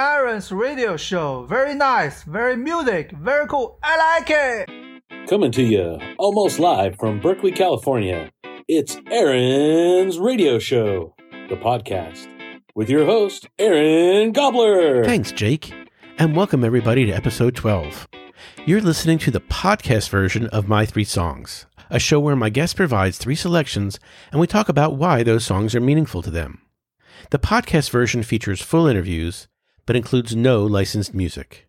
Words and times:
Aaron's 0.00 0.50
radio 0.50 0.96
show. 0.96 1.44
Very 1.44 1.74
nice, 1.74 2.22
very 2.22 2.56
music, 2.56 3.12
very 3.20 3.46
cool. 3.46 3.78
I 3.82 3.98
like 4.16 4.30
it. 4.30 5.28
Coming 5.28 5.52
to 5.52 5.62
you 5.62 5.98
almost 6.16 6.58
live 6.58 6.96
from 6.98 7.20
Berkeley, 7.20 7.52
California. 7.52 8.30
It's 8.66 8.96
Aaron's 9.10 10.18
radio 10.18 10.58
show, 10.58 11.14
the 11.50 11.56
podcast, 11.56 12.28
with 12.74 12.88
your 12.88 13.04
host, 13.04 13.46
Aaron 13.58 14.32
Gobbler. 14.32 15.04
Thanks, 15.04 15.32
Jake. 15.32 15.70
And 16.16 16.34
welcome 16.34 16.64
everybody 16.64 17.04
to 17.04 17.12
episode 17.12 17.54
12. 17.54 18.08
You're 18.64 18.80
listening 18.80 19.18
to 19.18 19.30
the 19.30 19.42
podcast 19.42 20.08
version 20.08 20.46
of 20.46 20.66
My 20.66 20.86
Three 20.86 21.04
Songs, 21.04 21.66
a 21.90 21.98
show 21.98 22.18
where 22.18 22.36
my 22.36 22.48
guest 22.48 22.74
provides 22.74 23.18
three 23.18 23.36
selections 23.36 24.00
and 24.32 24.40
we 24.40 24.46
talk 24.46 24.70
about 24.70 24.96
why 24.96 25.22
those 25.22 25.44
songs 25.44 25.74
are 25.74 25.80
meaningful 25.80 26.22
to 26.22 26.30
them. 26.30 26.62
The 27.32 27.38
podcast 27.38 27.90
version 27.90 28.22
features 28.22 28.62
full 28.62 28.86
interviews, 28.86 29.46
but 29.86 29.96
includes 29.96 30.34
no 30.36 30.64
licensed 30.64 31.14
music. 31.14 31.68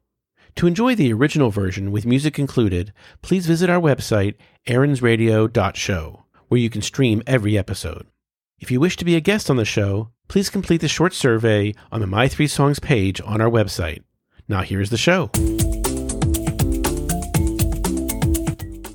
To 0.55 0.67
enjoy 0.67 0.95
the 0.95 1.13
original 1.13 1.49
version 1.49 1.91
with 1.91 2.05
music 2.05 2.37
included, 2.37 2.93
please 3.21 3.47
visit 3.47 3.69
our 3.69 3.79
website, 3.79 4.35
aaronsradio.show, 4.67 6.23
where 6.49 6.59
you 6.59 6.69
can 6.69 6.81
stream 6.81 7.23
every 7.25 7.57
episode. 7.57 8.07
If 8.59 8.69
you 8.69 8.79
wish 8.79 8.97
to 8.97 9.05
be 9.05 9.15
a 9.15 9.21
guest 9.21 9.49
on 9.49 9.55
the 9.55 9.65
show, 9.65 10.11
please 10.27 10.49
complete 10.49 10.81
the 10.81 10.87
short 10.87 11.13
survey 11.13 11.73
on 11.91 12.01
the 12.01 12.07
My 12.07 12.27
Three 12.27 12.47
Songs 12.47 12.79
page 12.79 13.21
on 13.21 13.41
our 13.41 13.49
website. 13.49 14.03
Now 14.47 14.61
here's 14.61 14.89
the 14.89 14.97
show. 14.97 15.31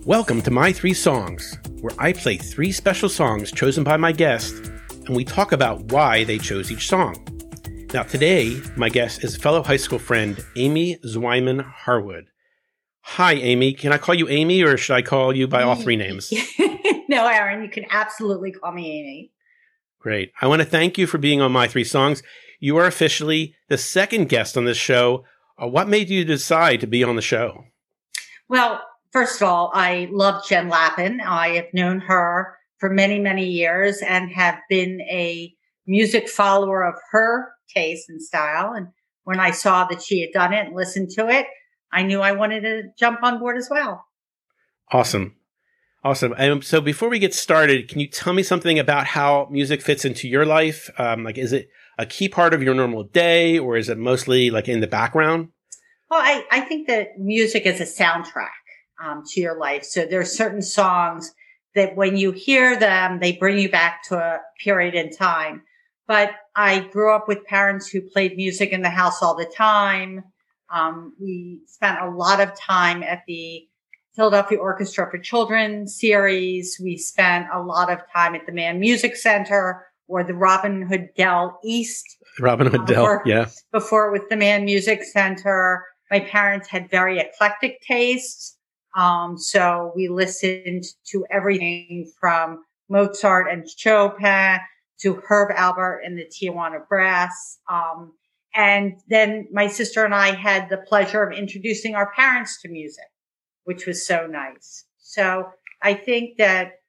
Welcome 0.05 0.41
to 0.43 0.51
My 0.53 0.73
Three 0.73 0.95
Songs, 0.95 1.59
where 1.81 1.95
I 1.99 2.13
play 2.13 2.37
three 2.37 2.71
special 2.71 3.09
songs 3.09 3.51
chosen 3.51 3.83
by 3.83 3.97
my 3.97 4.13
guest, 4.13 4.55
and 5.07 5.17
we 5.17 5.25
talk 5.25 5.51
about 5.51 5.91
why 5.91 6.23
they 6.25 6.39
chose 6.39 6.71
each 6.71 6.87
song. 6.87 7.36
Now, 7.97 8.03
today, 8.03 8.61
my 8.77 8.91
guest 8.91 9.25
is 9.25 9.39
fellow 9.39 9.63
high 9.63 9.79
school 9.79 9.99
friend 9.99 10.45
Amy 10.55 10.99
Zweiman 11.03 11.65
Harwood. 11.65 12.27
Hi, 13.01 13.33
Amy. 13.33 13.73
Can 13.73 13.91
I 13.91 13.97
call 13.97 14.15
you 14.15 14.29
Amy 14.29 14.63
or 14.63 14.77
should 14.77 14.93
I 14.93 15.01
call 15.01 15.35
you 15.35 15.49
by 15.49 15.63
all 15.63 15.77
three 15.77 15.97
names? 15.97 16.31
no, 17.09 17.27
Aaron, 17.27 17.63
you 17.63 17.71
can 17.71 17.87
absolutely 17.89 18.53
call 18.53 18.73
me 18.73 19.01
Amy. 19.01 19.33
Great. 19.99 20.31
I 20.43 20.47
want 20.47 20.61
to 20.61 20.69
thank 20.69 20.99
you 20.99 21.07
for 21.07 21.17
being 21.17 21.41
on 21.41 21.53
My 21.53 21.69
Three 21.69 21.85
Songs. 21.85 22.23
You 22.61 22.77
are 22.77 22.85
officially 22.85 23.55
the 23.71 23.79
second 23.79 24.29
guest 24.29 24.59
on 24.59 24.67
this 24.67 24.77
show. 24.77 25.25
Uh, 25.59 25.67
what 25.67 25.89
made 25.89 26.11
you 26.11 26.23
decide 26.23 26.83
to 26.83 26.87
be 26.87 27.03
on 27.03 27.17
the 27.17 27.23
show? 27.23 27.65
Well, 28.47 28.83
first 29.11 29.41
of 29.41 29.49
all, 29.49 29.71
I 29.73 30.11
love 30.13 30.47
Jen 30.47 30.69
Lappin. 30.69 31.23
I 31.23 31.55
have 31.55 31.73
known 31.73 32.01
her 32.01 32.59
for 32.77 32.91
many, 32.91 33.19
many 33.21 33.47
years 33.47 34.03
and 34.07 34.31
have 34.33 34.59
been 34.69 35.01
a 35.01 35.51
music 35.87 36.29
follower 36.29 36.85
of 36.85 36.97
her 37.13 37.56
taste 37.75 38.09
and 38.09 38.23
style. 38.23 38.73
And 38.73 38.89
when 39.25 39.41
I 39.41 39.51
saw 39.51 39.85
that 39.87 40.03
she 40.03 40.21
had 40.21 40.33
done 40.33 40.53
it 40.53 40.67
and 40.67 40.77
listened 40.77 41.11
to 41.11 41.29
it, 41.29 41.47
I 41.93 42.03
knew 42.03 42.21
I 42.21 42.33
wanted 42.33 42.61
to 42.63 42.83
jump 42.99 43.23
on 43.23 43.39
board 43.39 43.57
as 43.57 43.69
well. 43.71 44.05
Awesome. 44.93 45.37
Awesome. 46.05 46.35
And 46.39 46.63
so 46.63 46.81
before 46.81 47.09
we 47.09 47.19
get 47.19 47.35
started, 47.35 47.89
can 47.89 47.99
you 47.99 48.09
tell 48.09 48.33
me 48.33 48.45
something 48.45 48.79
about 48.79 49.07
how 49.07 49.49
music 49.51 49.83
fits 49.83 50.05
into 50.05 50.29
your 50.29 50.47
life? 50.47 50.89
Um, 50.99 51.25
like, 51.25 51.37
is 51.37 51.53
it 51.53 51.69
a 51.99 52.07
key 52.07 52.29
part 52.29 52.55
of 52.55 52.63
your 52.63 52.75
normal 52.75 53.03
day 53.03 53.59
or 53.59 53.77
is 53.77 53.89
it 53.89 53.99
mostly 53.99 54.51
like 54.51 54.69
in 54.69 54.81
the 54.81 54.87
background? 54.87 55.49
Well, 56.09 56.21
I, 56.21 56.45
I 56.53 56.61
think 56.61 56.87
that 56.87 57.19
music 57.19 57.67
is 57.67 57.81
a 57.81 58.03
soundtrack 58.03 58.51
um, 59.05 59.25
to 59.27 59.41
your 59.41 59.59
life. 59.59 59.83
So 59.83 60.07
there 60.07 60.21
are 60.21 60.25
certain 60.25 60.63
songs 60.63 61.33
that 61.75 61.97
when 61.97 62.17
you 62.17 62.31
hear 62.31 62.79
them, 62.79 63.19
they 63.21 63.33
bring 63.33 63.59
you 63.59 63.69
back 63.69 64.05
to 64.05 64.17
a 64.17 64.41
period 64.63 64.95
in 64.95 65.11
time. 65.11 65.63
But 66.07 66.31
I 66.55 66.81
grew 66.81 67.15
up 67.15 67.27
with 67.29 67.45
parents 67.45 67.89
who 67.89 68.01
played 68.01 68.37
music 68.37 68.71
in 68.71 68.83
the 68.83 68.91
house 68.91 69.23
all 69.23 69.35
the 69.35 69.51
time. 69.57 70.25
Um, 70.73 71.15
we 71.21 71.61
spent 71.67 72.01
a 72.01 72.11
lot 72.11 72.41
of 72.41 72.59
time 72.59 73.03
at 73.03 73.23
the 73.27 73.67
Philadelphia 74.15 74.59
Orchestra 74.59 75.11
for 75.11 75.19
Children 75.19 75.87
series. 75.87 76.81
We 76.83 76.97
spent 76.97 77.47
a 77.53 77.61
lot 77.61 77.91
of 77.91 78.01
time 78.15 78.35
at 78.35 78.47
the 78.47 78.53
Mann 78.53 78.81
Music 78.81 79.17
Center 79.17 79.87
or 80.09 80.25
the 80.25 80.35
Robin 80.35 80.83
Hood 80.83 81.11
Dell 81.17 81.59
East. 81.65 82.05
Robin 82.41 82.69
Hood 82.69 82.87
Dell, 82.87 83.21
yeah. 83.27 83.49
Before 83.73 84.11
with 84.11 84.29
the 84.31 84.37
Mann 84.37 84.65
Music 84.65 85.03
Center. 85.05 85.85
My 86.11 86.21
parents 86.21 86.69
had 86.69 86.89
very 86.91 87.19
eclectic 87.19 87.81
tastes. 87.83 88.57
Um, 88.97 89.37
so 89.37 89.93
we 89.95 90.09
listened 90.09 90.85
to 91.09 91.27
everything 91.31 92.11
from 92.19 92.63
Mozart 92.89 93.51
and 93.51 93.69
Chopin 93.69 94.59
to 95.01 95.23
Herb 95.29 95.55
Alpert 95.55 95.99
and 96.05 96.19
the 96.19 96.25
Tijuana 96.25 96.87
Brass. 96.89 97.59
Um, 97.71 98.13
and 98.55 98.99
then 99.09 99.49
my 99.53 99.67
sister 99.67 100.05
and 100.05 100.15
I 100.15 100.35
had 100.35 100.71
the 100.71 100.79
pleasure 100.79 101.23
of 101.23 101.37
introducing 101.37 101.95
our 101.95 102.11
parents 102.13 102.61
to 102.63 102.69
music, 102.69 103.05
which 103.65 103.87
was 103.87 104.07
so 104.07 104.27
nice. 104.27 104.85
So 104.99 105.51
I 105.83 105.95
think 105.95 106.39
that 106.39 106.81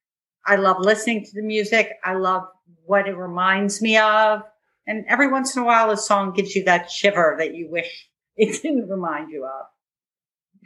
I 0.45 0.55
love 0.55 0.77
listening 0.79 1.25
to 1.25 1.31
the 1.33 1.41
music. 1.41 1.91
I 2.05 2.13
love 2.13 2.43
what 2.85 3.07
it 3.07 3.17
reminds 3.17 3.81
me 3.81 3.97
of. 3.97 4.41
And 4.87 5.03
every 5.09 5.27
once 5.27 5.55
in 5.55 5.61
a 5.61 5.65
while, 5.65 5.91
a 5.91 5.97
song 5.97 6.31
gives 6.31 6.55
you 6.55 6.63
that 6.63 6.89
shiver 6.89 7.35
that 7.37 7.53
you 7.53 7.69
wish 7.69 8.07
it 8.37 8.61
didn't 8.61 8.89
remind 8.89 9.29
you 9.29 9.45
of. 9.45 9.65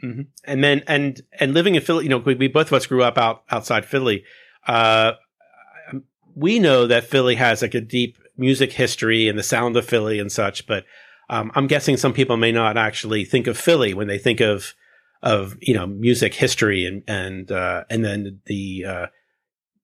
Mm-hmm. 0.04 0.22
And 0.44 0.64
then, 0.64 0.82
and, 0.86 1.20
and 1.38 1.52
living 1.52 1.74
in 1.74 1.82
Philly, 1.82 2.04
you 2.04 2.10
know, 2.10 2.18
we, 2.18 2.34
we, 2.34 2.48
both 2.48 2.68
of 2.68 2.72
us 2.74 2.86
grew 2.86 3.02
up 3.02 3.18
out 3.18 3.42
outside 3.50 3.84
Philly. 3.84 4.24
Uh, 4.66 5.12
we 6.34 6.58
know 6.58 6.86
that 6.86 7.04
Philly 7.04 7.34
has 7.36 7.62
like 7.62 7.74
a 7.74 7.80
deep 7.80 8.18
music 8.36 8.72
history 8.72 9.28
and 9.28 9.38
the 9.38 9.42
sound 9.42 9.76
of 9.76 9.86
Philly 9.86 10.18
and 10.18 10.30
such, 10.30 10.66
but 10.66 10.84
um, 11.28 11.50
I'm 11.54 11.66
guessing 11.66 11.96
some 11.96 12.12
people 12.12 12.36
may 12.36 12.52
not 12.52 12.76
actually 12.76 13.24
think 13.24 13.46
of 13.46 13.56
Philly 13.56 13.94
when 13.94 14.08
they 14.08 14.18
think 14.18 14.40
of 14.40 14.74
of 15.22 15.56
you 15.60 15.72
know 15.72 15.86
music 15.86 16.34
history 16.34 16.84
and 16.84 17.02
and 17.06 17.50
uh, 17.52 17.84
and 17.88 18.04
then 18.04 18.40
the 18.46 18.84
uh, 18.86 19.06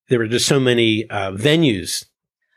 there 0.08 0.18
were 0.18 0.26
just 0.26 0.46
so 0.46 0.60
many 0.60 1.08
uh, 1.08 1.32
venues 1.32 2.04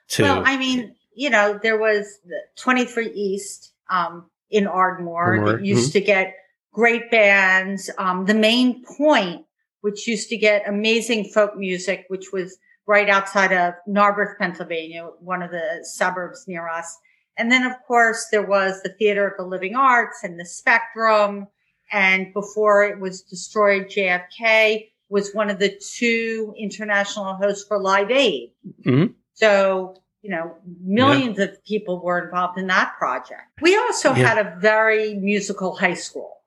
to. 0.09 0.23
Well, 0.23 0.43
I 0.45 0.57
mean, 0.57 0.95
you 1.13 1.29
know, 1.29 1.59
there 1.61 1.77
was 1.77 2.05
the 2.25 2.39
23 2.57 3.11
East 3.11 3.73
um, 3.89 4.29
in 4.49 4.67
Ardmore, 4.67 5.35
Ardmore. 5.35 5.51
that 5.53 5.65
used 5.65 5.89
mm-hmm. 5.89 5.99
to 5.99 6.01
get 6.01 6.33
great 6.73 7.11
bands. 7.11 7.89
Um, 7.97 8.25
the 8.25 8.33
main 8.33 8.83
point, 8.83 9.45
which 9.81 10.07
used 10.07 10.29
to 10.29 10.37
get 10.37 10.67
amazing 10.67 11.25
folk 11.25 11.57
music, 11.57 12.05
which 12.07 12.31
was 12.31 12.57
right 12.87 13.09
outside 13.09 13.51
of 13.51 13.73
Narberth, 13.87 14.37
Pennsylvania, 14.37 15.09
one 15.19 15.41
of 15.41 15.51
the 15.51 15.79
suburbs 15.83 16.45
near 16.47 16.67
us. 16.67 16.97
And 17.37 17.51
then, 17.51 17.63
of 17.63 17.73
course, 17.87 18.27
there 18.31 18.45
was 18.45 18.81
the 18.81 18.89
Theater 18.89 19.27
of 19.27 19.37
the 19.37 19.45
Living 19.45 19.75
Arts 19.75 20.23
and 20.23 20.39
the 20.39 20.45
Spectrum. 20.45 21.47
And 21.91 22.33
before 22.33 22.83
it 22.83 22.99
was 22.99 23.21
destroyed, 23.21 23.87
JFK 23.87 24.89
was 25.09 25.33
one 25.33 25.49
of 25.49 25.59
the 25.59 25.77
two 25.95 26.53
international 26.57 27.35
hosts 27.35 27.67
for 27.67 27.79
Live 27.79 28.11
Aid. 28.11 28.51
Mm-hmm. 28.85 29.13
So, 29.33 29.95
you 30.21 30.29
know, 30.29 30.55
millions 30.81 31.37
yeah. 31.37 31.45
of 31.45 31.63
people 31.65 32.01
were 32.01 32.23
involved 32.23 32.57
in 32.57 32.67
that 32.67 32.93
project. 32.97 33.41
We 33.61 33.75
also 33.77 34.13
yeah. 34.13 34.27
had 34.27 34.37
a 34.37 34.59
very 34.59 35.15
musical 35.15 35.75
high 35.75 35.95
school. 35.95 36.37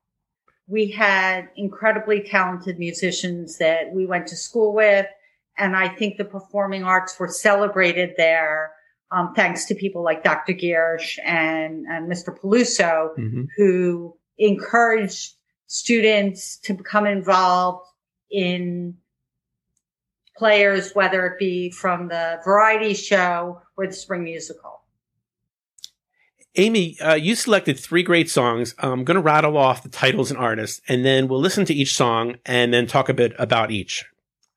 We 0.66 0.90
had 0.90 1.50
incredibly 1.56 2.22
talented 2.22 2.78
musicians 2.78 3.58
that 3.58 3.92
we 3.92 4.06
went 4.06 4.28
to 4.28 4.36
school 4.36 4.72
with 4.72 5.06
and 5.58 5.76
I 5.76 5.88
think 5.88 6.16
the 6.16 6.24
performing 6.24 6.84
arts 6.84 7.18
were 7.18 7.28
celebrated 7.28 8.14
there, 8.16 8.72
um, 9.10 9.32
thanks 9.34 9.66
to 9.66 9.74
people 9.74 10.02
like 10.02 10.24
Dr. 10.24 10.52
Giersch 10.52 11.18
and, 11.24 11.86
and 11.86 12.10
Mr. 12.10 12.36
Peluso, 12.36 13.16
mm-hmm. 13.16 13.44
who 13.56 14.16
encouraged 14.38 15.34
students 15.66 16.56
to 16.58 16.74
become 16.74 17.06
involved 17.06 17.86
in 18.30 18.96
players, 20.36 20.92
whether 20.92 21.26
it 21.26 21.38
be 21.38 21.70
from 21.70 22.08
the 22.08 22.40
variety 22.44 22.94
show 22.94 23.62
or 23.76 23.86
the 23.86 23.92
spring 23.92 24.24
musical. 24.24 24.80
Amy, 26.56 26.98
uh, 27.00 27.14
you 27.14 27.34
selected 27.34 27.78
three 27.78 28.02
great 28.02 28.30
songs. 28.30 28.74
I'm 28.78 29.04
going 29.04 29.16
to 29.16 29.20
rattle 29.20 29.56
off 29.56 29.82
the 29.82 29.88
titles 29.88 30.30
and 30.30 30.38
artists, 30.38 30.80
and 30.88 31.04
then 31.04 31.26
we'll 31.26 31.40
listen 31.40 31.64
to 31.66 31.74
each 31.74 31.96
song 31.96 32.36
and 32.46 32.72
then 32.72 32.86
talk 32.86 33.08
a 33.08 33.14
bit 33.14 33.32
about 33.38 33.70
each. 33.72 34.04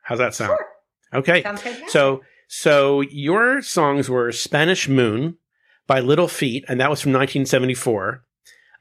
How's 0.04 0.19
that 0.19 0.36
sound? 0.36 0.50
Sure. 0.50 0.68
Okay. 1.13 1.44
So 1.88 2.21
so 2.48 3.01
your 3.01 3.62
songs 3.62 4.09
were 4.09 4.31
Spanish 4.31 4.88
Moon 4.88 5.38
by 5.86 6.00
Little 6.00 6.27
Feat, 6.27 6.65
and 6.68 6.80
that 6.80 6.89
was 6.89 7.01
from 7.01 7.12
1974. 7.12 8.24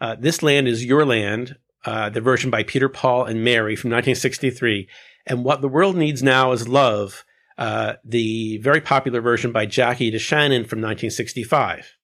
Uh, 0.01 0.17
this 0.19 0.43
Land 0.43 0.69
is 0.69 0.85
Your 0.85 1.05
Land, 1.05 1.57
uh, 1.85 2.11
the 2.11 2.21
version 2.21 2.51
by 2.51 2.63
Peter 2.63 2.89
Paul 2.89 3.25
and 3.25 3.45
Mary 3.45 3.77
from 3.77 3.91
1963. 3.91 4.89
And 5.27 5.45
What 5.45 5.61
the 5.61 5.69
World 5.69 5.97
Needs 5.97 6.23
Now 6.23 6.53
is 6.53 6.69
Love, 6.69 7.25
uh, 7.59 7.95
the 8.05 8.59
very 8.59 8.81
popular 8.81 9.21
version 9.21 9.53
by 9.53 9.67
Jackie 9.67 10.13
DeShannon 10.13 10.67
from 10.67 10.81
1965. 10.81 11.97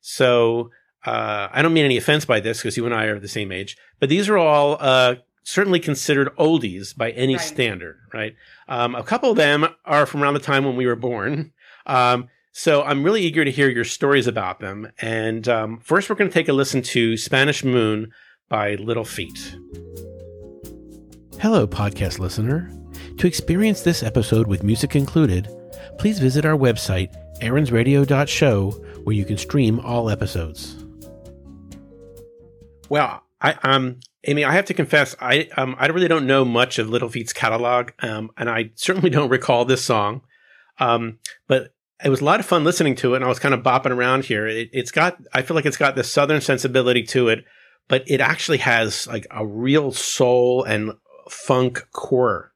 So 0.00 0.70
uh, 1.04 1.48
I 1.50 1.62
don't 1.62 1.72
mean 1.72 1.84
any 1.84 1.96
offense 1.96 2.24
by 2.24 2.40
this 2.40 2.58
because 2.58 2.76
you 2.76 2.86
and 2.86 2.94
I 2.94 3.04
are 3.04 3.18
the 3.18 3.28
same 3.28 3.52
age, 3.52 3.76
but 4.00 4.08
these 4.08 4.28
are 4.28 4.38
all 4.38 4.76
uh, 4.80 5.16
certainly 5.46 5.78
considered 5.78 6.28
oldies 6.36 6.94
by 6.94 7.12
any 7.12 7.36
right. 7.36 7.44
standard, 7.44 7.96
right? 8.12 8.34
Um, 8.68 8.96
a 8.96 9.04
couple 9.04 9.30
of 9.30 9.36
them 9.36 9.64
are 9.84 10.04
from 10.04 10.20
around 10.20 10.34
the 10.34 10.40
time 10.40 10.64
when 10.64 10.74
we 10.74 10.86
were 10.86 10.96
born. 10.96 11.52
Um, 11.86 12.28
So 12.50 12.82
I'm 12.82 13.04
really 13.04 13.20
eager 13.20 13.44
to 13.44 13.50
hear 13.50 13.68
your 13.68 13.84
stories 13.84 14.26
about 14.26 14.60
them. 14.60 14.90
And 14.98 15.46
um, 15.46 15.78
first, 15.78 16.08
we're 16.08 16.16
going 16.16 16.30
to 16.30 16.34
take 16.34 16.48
a 16.48 16.54
listen 16.54 16.80
to 16.82 17.16
Spanish 17.16 17.62
Moon 17.62 18.10
by 18.48 18.76
Little 18.76 19.04
Feat. 19.04 19.56
Hello, 21.38 21.66
podcast 21.66 22.18
listener. 22.18 22.72
To 23.18 23.26
experience 23.26 23.82
this 23.82 24.02
episode 24.02 24.46
with 24.46 24.62
music 24.64 24.96
included, 24.96 25.48
please 25.98 26.18
visit 26.18 26.46
our 26.46 26.56
website, 26.56 27.14
aaronsradio.show, 27.40 28.70
where 29.04 29.14
you 29.14 29.26
can 29.26 29.36
stream 29.36 29.78
all 29.80 30.08
episodes. 30.08 30.82
Well, 32.88 33.22
I 33.42 33.52
um 33.62 34.00
Amy, 34.26 34.44
I 34.44 34.52
have 34.52 34.66
to 34.66 34.74
confess, 34.74 35.14
I 35.20 35.48
um 35.56 35.76
I 35.78 35.86
really 35.86 36.08
don't 36.08 36.26
know 36.26 36.44
much 36.44 36.78
of 36.78 36.88
Little 36.88 37.08
Feat's 37.08 37.32
catalog, 37.32 37.90
um, 38.00 38.30
and 38.36 38.50
I 38.50 38.70
certainly 38.74 39.10
don't 39.10 39.30
recall 39.30 39.64
this 39.64 39.84
song. 39.84 40.22
Um, 40.78 41.18
but 41.46 41.72
it 42.04 42.10
was 42.10 42.20
a 42.20 42.24
lot 42.24 42.40
of 42.40 42.46
fun 42.46 42.64
listening 42.64 42.94
to 42.96 43.14
it, 43.14 43.16
and 43.16 43.24
I 43.24 43.28
was 43.28 43.38
kind 43.38 43.54
of 43.54 43.62
bopping 43.62 43.90
around 43.90 44.24
here. 44.24 44.46
It, 44.46 44.68
it's 44.72 44.90
got, 44.90 45.16
I 45.32 45.42
feel 45.42 45.54
like 45.54 45.64
it's 45.64 45.78
got 45.78 45.96
this 45.96 46.12
southern 46.12 46.42
sensibility 46.42 47.02
to 47.04 47.28
it, 47.28 47.44
but 47.88 48.04
it 48.06 48.20
actually 48.20 48.58
has 48.58 49.06
like 49.06 49.26
a 49.30 49.46
real 49.46 49.92
soul 49.92 50.64
and 50.64 50.92
funk 51.30 51.86
core. 51.92 52.52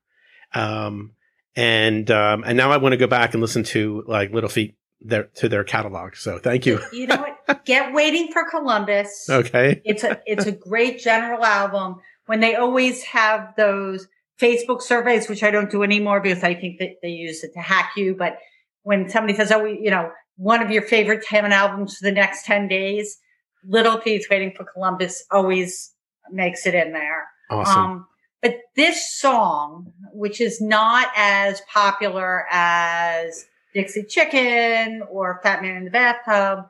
Um, 0.53 1.13
and 1.57 2.11
um, 2.11 2.45
and 2.45 2.57
now 2.57 2.71
I 2.71 2.77
want 2.77 2.93
to 2.93 2.97
go 2.97 3.07
back 3.07 3.35
and 3.35 3.41
listen 3.41 3.63
to 3.65 4.05
like 4.07 4.33
Little 4.33 4.51
Feat 4.51 4.77
their 5.01 5.25
to 5.37 5.49
their 5.49 5.65
catalog. 5.65 6.17
So 6.17 6.39
thank 6.39 6.67
you. 6.67 6.81
You 6.93 7.07
know 7.07 7.17
what? 7.17 7.40
Get 7.65 7.93
waiting 7.93 8.33
for 8.33 8.49
Columbus. 8.49 9.27
Okay. 9.29 9.81
It's 9.85 10.05
a 10.05 10.21
it's 10.27 10.47
a 10.47 10.53
great 10.53 11.01
general 11.01 11.45
album. 11.45 11.97
When 12.27 12.41
they 12.41 12.55
always 12.55 13.03
have 13.05 13.55
those 13.57 14.07
Facebook 14.41 14.83
surveys, 14.83 15.29
which 15.29 15.43
I 15.43 15.51
don't 15.51 15.71
do 15.71 15.83
anymore 15.83 16.21
because 16.21 16.43
I 16.43 16.55
think 16.55 16.79
that 16.79 16.97
they 17.03 17.09
use 17.09 17.45
it 17.45 17.53
to 17.55 17.61
hack 17.61 17.93
you. 17.97 18.15
But 18.15 18.39
when 18.83 19.09
somebody 19.09 19.35
says, 19.35 19.53
"Oh, 19.53 19.65
you 19.65 19.91
know, 19.91 20.11
one 20.37 20.63
of 20.63 20.71
your 20.71 20.83
favorite 20.83 21.25
ten 21.25 21.53
albums 21.53 21.97
for 21.97 22.05
the 22.05 22.13
next 22.13 22.47
ten 22.47 22.69
days," 22.69 23.19
Little 23.65 24.01
Feat's 24.01 24.29
"Waiting 24.31 24.53
for 24.57 24.65
Columbus" 24.65 25.25
always 25.31 25.93
makes 26.31 26.67
it 26.67 26.75
in 26.75 26.93
there. 26.93 27.27
Awesome. 27.51 27.79
Um, 27.79 28.07
but 28.43 28.57
this 28.77 29.19
song, 29.19 29.93
which 30.13 30.41
is 30.41 30.61
not 30.61 31.09
as 31.17 31.61
popular 31.73 32.47
as 32.51 33.47
Dixie 33.75 34.05
Chicken 34.05 35.03
or 35.11 35.41
Fat 35.43 35.63
Man 35.63 35.77
in 35.77 35.85
the 35.85 35.91
Bathtub 35.91 36.67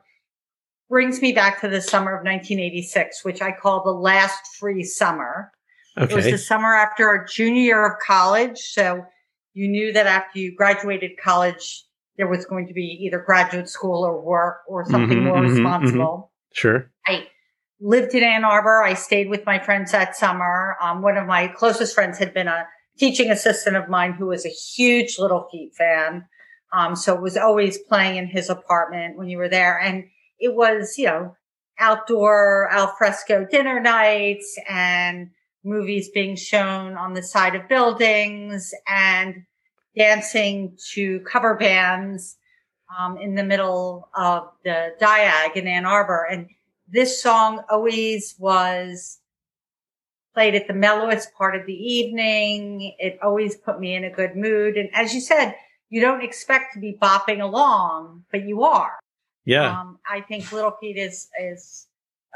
brings 0.91 1.21
me 1.21 1.31
back 1.31 1.61
to 1.61 1.69
the 1.69 1.81
summer 1.81 2.11
of 2.11 2.25
1986, 2.25 3.23
which 3.23 3.41
I 3.41 3.53
call 3.53 3.81
the 3.83 3.91
last 3.91 4.55
free 4.59 4.83
summer. 4.83 5.51
Okay. 5.97 6.11
It 6.11 6.15
was 6.15 6.25
the 6.25 6.37
summer 6.37 6.75
after 6.75 7.07
our 7.07 7.25
junior 7.25 7.61
year 7.61 7.93
of 7.93 7.99
college. 8.05 8.59
So 8.59 9.05
you 9.53 9.69
knew 9.69 9.93
that 9.93 10.05
after 10.05 10.37
you 10.37 10.53
graduated 10.53 11.11
college, 11.17 11.85
there 12.17 12.27
was 12.27 12.45
going 12.45 12.67
to 12.67 12.73
be 12.73 12.99
either 13.05 13.23
graduate 13.25 13.69
school 13.69 14.03
or 14.03 14.21
work 14.21 14.57
or 14.67 14.85
something 14.85 15.19
mm-hmm, 15.19 15.27
more 15.27 15.37
mm-hmm, 15.37 15.55
responsible. 15.55 16.31
Mm-hmm. 16.53 16.59
Sure. 16.59 16.91
I 17.07 17.27
lived 17.79 18.13
in 18.13 18.23
Ann 18.23 18.43
Arbor. 18.43 18.83
I 18.83 18.93
stayed 18.93 19.29
with 19.29 19.45
my 19.45 19.59
friends 19.59 19.93
that 19.93 20.17
summer. 20.17 20.75
Um, 20.81 21.01
one 21.01 21.17
of 21.17 21.25
my 21.25 21.47
closest 21.47 21.95
friends 21.95 22.19
had 22.19 22.33
been 22.33 22.49
a 22.49 22.67
teaching 22.99 23.31
assistant 23.31 23.77
of 23.77 23.87
mine 23.87 24.11
who 24.11 24.27
was 24.27 24.45
a 24.45 24.49
huge 24.49 25.17
Little 25.17 25.47
Feat 25.49 25.73
fan. 25.73 26.25
Um, 26.73 26.97
so 26.97 27.15
it 27.15 27.21
was 27.21 27.37
always 27.37 27.77
playing 27.77 28.17
in 28.17 28.27
his 28.27 28.49
apartment 28.49 29.17
when 29.17 29.29
you 29.29 29.37
were 29.37 29.49
there. 29.49 29.79
And 29.79 30.05
it 30.41 30.53
was, 30.53 30.97
you 30.97 31.05
know, 31.05 31.35
outdoor 31.79 32.67
alfresco 32.71 33.45
dinner 33.49 33.79
nights 33.79 34.57
and 34.67 35.29
movies 35.63 36.09
being 36.09 36.35
shown 36.35 36.95
on 36.97 37.13
the 37.13 37.23
side 37.23 37.55
of 37.55 37.69
buildings 37.69 38.73
and 38.87 39.45
dancing 39.95 40.77
to 40.93 41.19
cover 41.21 41.55
bands 41.55 42.37
um, 42.97 43.17
in 43.17 43.35
the 43.35 43.43
middle 43.43 44.09
of 44.15 44.49
the 44.63 44.93
Diag 44.99 45.55
in 45.55 45.67
Ann 45.67 45.85
Arbor. 45.85 46.27
And 46.29 46.47
this 46.87 47.21
song 47.21 47.63
always 47.69 48.35
was 48.37 49.19
played 50.33 50.55
at 50.55 50.67
the 50.67 50.73
mellowest 50.73 51.33
part 51.33 51.55
of 51.55 51.65
the 51.65 51.73
evening. 51.73 52.95
It 52.99 53.19
always 53.21 53.55
put 53.55 53.79
me 53.79 53.95
in 53.95 54.03
a 54.03 54.09
good 54.09 54.35
mood. 54.35 54.77
And 54.77 54.89
as 54.93 55.13
you 55.13 55.21
said, 55.21 55.55
you 55.89 56.01
don't 56.01 56.23
expect 56.23 56.73
to 56.73 56.79
be 56.79 56.97
bopping 57.01 57.41
along, 57.41 58.23
but 58.31 58.45
you 58.45 58.63
are. 58.63 59.00
Yeah. 59.45 59.79
Um, 59.79 59.99
I 60.09 60.21
think 60.21 60.51
Little 60.51 60.71
Feat 60.79 60.97
is, 60.97 61.29
is 61.41 61.87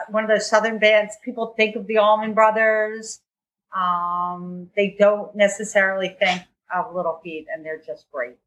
one 0.10 0.24
of 0.24 0.30
those 0.30 0.50
Southern 0.50 0.80
bands. 0.80 1.16
People 1.24 1.54
think 1.56 1.76
of 1.76 1.88
the 1.88 1.98
Allman 1.98 2.34
Brothers. 2.34 3.22
Um, 3.76 4.70
they 4.76 4.96
don't 4.98 5.36
necessarily 5.36 6.10
think 6.20 6.44
of 6.74 6.96
Little 6.96 7.20
Feat 7.24 7.48
and 7.54 7.66
they're 7.66 7.82
just 7.86 8.06
great. 8.12 8.38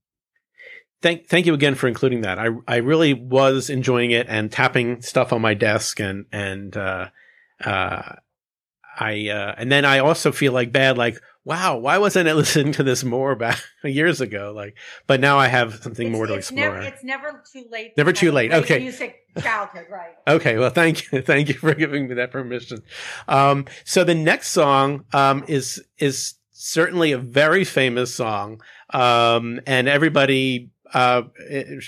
Thank, 1.00 1.28
thank 1.28 1.46
you 1.46 1.54
again 1.54 1.76
for 1.76 1.86
including 1.86 2.22
that. 2.22 2.38
I, 2.38 2.48
I 2.66 2.76
really 2.76 3.14
was 3.14 3.70
enjoying 3.70 4.10
it 4.10 4.26
and 4.28 4.50
tapping 4.50 5.02
stuff 5.02 5.32
on 5.32 5.40
my 5.40 5.54
desk 5.54 6.00
and, 6.00 6.26
and, 6.32 6.76
uh, 6.76 7.08
uh, 7.64 8.16
I, 8.98 9.28
uh, 9.28 9.54
and 9.56 9.70
then 9.70 9.84
I 9.84 10.00
also 10.00 10.32
feel 10.32 10.52
like 10.52 10.72
bad, 10.72 10.98
like, 10.98 11.20
wow, 11.44 11.78
why 11.78 11.98
wasn't 11.98 12.28
I 12.28 12.32
listening 12.34 12.72
to 12.74 12.82
this 12.82 13.04
more 13.04 13.34
back 13.34 13.58
years 13.84 14.20
ago? 14.20 14.52
Like, 14.54 14.76
but 15.06 15.20
now 15.20 15.38
I 15.38 15.48
have 15.48 15.82
something 15.82 16.08
it's, 16.08 16.12
more 16.12 16.26
to 16.26 16.34
it's 16.34 16.50
explore. 16.50 16.74
Never, 16.74 16.82
it's 16.82 17.04
never 17.04 17.44
too 17.52 17.64
late. 17.70 17.96
Never 17.96 18.12
too 18.12 18.32
late. 18.32 18.52
Okay. 18.52 18.78
Music 18.80 19.16
childhood, 19.40 19.86
right? 19.90 20.14
okay. 20.28 20.58
Well, 20.58 20.70
thank 20.70 21.10
you. 21.10 21.22
Thank 21.22 21.48
you 21.48 21.54
for 21.54 21.74
giving 21.74 22.08
me 22.08 22.14
that 22.14 22.30
permission. 22.30 22.82
Um, 23.26 23.66
so 23.84 24.04
the 24.04 24.14
next 24.14 24.48
song, 24.48 25.04
um, 25.12 25.44
is, 25.48 25.82
is 25.98 26.34
certainly 26.52 27.12
a 27.12 27.18
very 27.18 27.64
famous 27.64 28.14
song. 28.14 28.60
Um, 28.90 29.60
and 29.66 29.88
everybody, 29.88 30.70
uh, 30.94 31.22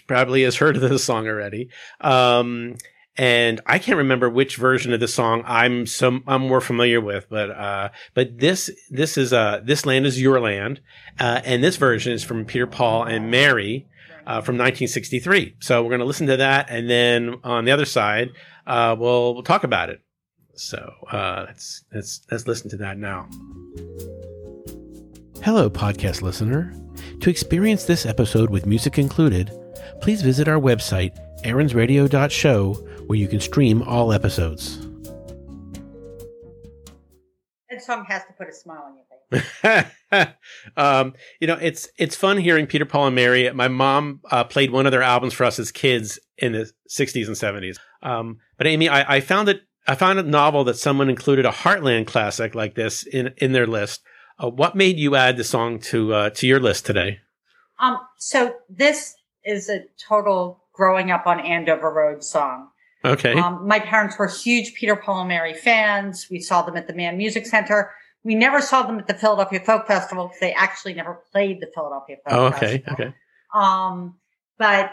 probably 0.06 0.42
has 0.42 0.56
heard 0.56 0.76
of 0.76 0.82
this 0.82 1.04
song 1.04 1.26
already. 1.26 1.70
Um, 2.00 2.76
and 3.20 3.60
I 3.66 3.78
can't 3.78 3.98
remember 3.98 4.30
which 4.30 4.56
version 4.56 4.94
of 4.94 5.00
the 5.00 5.06
song 5.06 5.42
I'm 5.44 5.84
some 5.84 6.24
I'm 6.26 6.40
more 6.40 6.62
familiar 6.62 7.02
with, 7.02 7.26
but 7.28 7.50
uh, 7.50 7.90
but 8.14 8.38
this 8.38 8.70
this 8.88 9.18
is 9.18 9.34
uh 9.34 9.60
this 9.62 9.84
land 9.84 10.06
is 10.06 10.18
your 10.18 10.40
land, 10.40 10.80
uh, 11.18 11.42
and 11.44 11.62
this 11.62 11.76
version 11.76 12.14
is 12.14 12.24
from 12.24 12.46
Peter 12.46 12.66
Paul 12.66 13.04
and 13.04 13.30
Mary. 13.30 13.86
Uh, 14.26 14.42
from 14.42 14.54
1963. 14.56 15.56
So 15.60 15.82
we're 15.82 15.88
going 15.88 16.00
to 16.00 16.04
listen 16.04 16.28
to 16.28 16.36
that, 16.36 16.66
and 16.68 16.88
then 16.88 17.36
on 17.42 17.64
the 17.64 17.72
other 17.72 17.86
side, 17.86 18.30
uh, 18.64 18.94
we'll, 18.96 19.34
we'll 19.34 19.42
talk 19.42 19.64
about 19.64 19.88
it. 19.88 20.02
So 20.54 20.92
uh, 21.10 21.46
let's 21.48 21.84
let's 21.92 22.20
let's 22.30 22.46
listen 22.46 22.70
to 22.70 22.76
that 22.76 22.96
now. 22.98 23.28
Hello, 25.42 25.68
podcast 25.68 26.22
listener. 26.22 26.72
To 27.20 27.30
experience 27.30 27.84
this 27.84 28.06
episode 28.06 28.50
with 28.50 28.66
music 28.66 28.98
included, 28.98 29.50
please 30.00 30.22
visit 30.22 30.46
our 30.46 30.60
website 30.60 31.16
aaronsradio.show, 31.42 32.74
where 33.06 33.18
you 33.18 33.28
can 33.28 33.40
stream 33.40 33.82
all 33.82 34.12
episodes. 34.12 34.78
That 37.68 37.82
song 37.82 38.04
has 38.08 38.22
to 38.24 38.32
put 38.32 38.48
a 38.48 38.52
smile 38.52 38.84
on 38.86 38.96
your 38.96 39.04
face. 39.04 39.10
um, 40.76 41.14
you 41.40 41.46
know, 41.46 41.58
it's 41.60 41.88
it's 41.98 42.16
fun 42.16 42.36
hearing 42.36 42.66
Peter 42.66 42.84
Paul 42.84 43.06
and 43.06 43.14
Mary. 43.14 43.50
My 43.52 43.68
mom 43.68 44.20
uh, 44.30 44.44
played 44.44 44.70
one 44.70 44.86
of 44.86 44.92
their 44.92 45.02
albums 45.02 45.34
for 45.34 45.44
us 45.44 45.58
as 45.58 45.70
kids 45.70 46.18
in 46.38 46.52
the 46.52 46.70
'60s 46.88 47.26
and 47.26 47.36
'70s. 47.36 47.76
Um, 48.02 48.38
but 48.58 48.66
Amy, 48.66 48.88
I, 48.88 49.16
I 49.16 49.20
found 49.20 49.48
it. 49.48 49.62
I 49.86 49.94
found 49.94 50.18
it 50.18 50.26
novel 50.26 50.64
that 50.64 50.78
someone 50.78 51.08
included 51.08 51.46
a 51.46 51.50
Heartland 51.50 52.06
classic 52.06 52.54
like 52.54 52.74
this 52.74 53.04
in 53.04 53.32
in 53.36 53.52
their 53.52 53.66
list. 53.66 54.02
Uh, 54.38 54.50
what 54.50 54.74
made 54.74 54.98
you 54.98 55.14
add 55.14 55.36
the 55.36 55.44
song 55.44 55.78
to 55.80 56.12
uh, 56.12 56.30
to 56.30 56.46
your 56.46 56.60
list 56.60 56.86
today? 56.86 57.20
Um, 57.78 57.98
so 58.18 58.56
this 58.68 59.14
is 59.44 59.68
a 59.68 59.84
total 60.08 60.59
growing 60.80 61.10
up 61.10 61.26
on 61.26 61.38
Andover 61.40 61.92
Road 61.92 62.24
song. 62.24 62.68
Okay. 63.04 63.34
Um, 63.34 63.68
my 63.68 63.80
parents 63.80 64.18
were 64.18 64.28
huge 64.28 64.72
Peter 64.72 64.96
Paul 64.96 65.20
and 65.20 65.28
Mary 65.28 65.52
fans. 65.52 66.26
We 66.30 66.40
saw 66.40 66.62
them 66.62 66.74
at 66.74 66.86
the 66.86 66.94
Mann 66.94 67.18
Music 67.18 67.44
Center. 67.44 67.90
We 68.24 68.34
never 68.34 68.62
saw 68.62 68.82
them 68.84 68.98
at 68.98 69.06
the 69.06 69.12
Philadelphia 69.12 69.60
Folk 69.60 69.86
Festival 69.86 70.28
because 70.28 70.40
they 70.40 70.54
actually 70.54 70.94
never 70.94 71.20
played 71.32 71.60
the 71.60 71.66
Philadelphia 71.74 72.16
Folk 72.26 72.32
oh, 72.32 72.46
okay, 72.46 72.78
Festival. 72.78 72.92
Okay. 72.92 73.14
Um, 73.54 74.16
but 74.58 74.92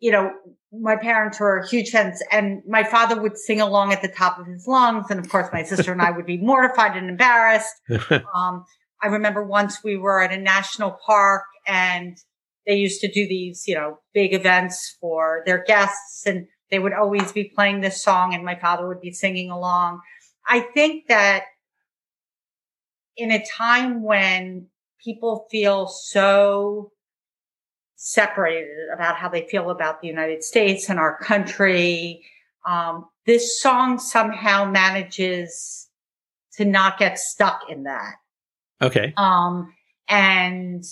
you 0.00 0.10
know, 0.10 0.32
my 0.72 0.96
parents 0.96 1.38
were 1.38 1.64
huge 1.70 1.90
fans 1.90 2.20
and 2.32 2.60
my 2.66 2.82
father 2.82 3.22
would 3.22 3.38
sing 3.38 3.60
along 3.60 3.92
at 3.92 4.02
the 4.02 4.08
top 4.08 4.40
of 4.40 4.46
his 4.46 4.66
lungs. 4.66 5.06
And 5.08 5.20
of 5.20 5.28
course, 5.28 5.46
my 5.52 5.62
sister 5.62 5.92
and 5.92 6.02
I 6.02 6.10
would 6.10 6.26
be 6.26 6.38
mortified 6.38 6.96
and 6.96 7.08
embarrassed. 7.08 7.72
um, 8.34 8.64
I 9.00 9.06
remember 9.06 9.44
once 9.44 9.84
we 9.84 9.96
were 9.96 10.20
at 10.20 10.32
a 10.32 10.36
national 10.36 10.98
park 11.06 11.44
and 11.68 12.18
they 12.66 12.76
used 12.76 13.00
to 13.00 13.10
do 13.10 13.26
these, 13.26 13.66
you 13.66 13.74
know, 13.74 13.98
big 14.14 14.34
events 14.34 14.96
for 15.00 15.42
their 15.46 15.64
guests 15.64 16.26
and 16.26 16.46
they 16.70 16.78
would 16.78 16.92
always 16.92 17.32
be 17.32 17.52
playing 17.54 17.80
this 17.80 18.02
song 18.02 18.34
and 18.34 18.44
my 18.44 18.58
father 18.58 18.88
would 18.88 19.00
be 19.00 19.12
singing 19.12 19.50
along. 19.50 20.00
I 20.46 20.60
think 20.60 21.08
that 21.08 21.44
in 23.16 23.30
a 23.30 23.44
time 23.44 24.02
when 24.02 24.66
people 25.02 25.46
feel 25.50 25.86
so 25.86 26.92
separated 27.96 28.88
about 28.94 29.16
how 29.16 29.28
they 29.28 29.46
feel 29.48 29.70
about 29.70 30.00
the 30.00 30.08
United 30.08 30.42
States 30.42 30.88
and 30.88 30.98
our 30.98 31.18
country, 31.18 32.24
um, 32.66 33.06
this 33.26 33.60
song 33.60 33.98
somehow 33.98 34.64
manages 34.64 35.88
to 36.54 36.64
not 36.64 36.98
get 36.98 37.18
stuck 37.18 37.60
in 37.68 37.84
that. 37.84 38.14
Okay. 38.80 39.12
Um, 39.16 39.72
and 40.08 40.84